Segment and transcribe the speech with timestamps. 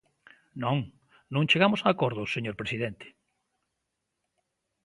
[0.63, 0.77] Non,
[1.33, 3.07] non chegamos a acordo, señor presidente.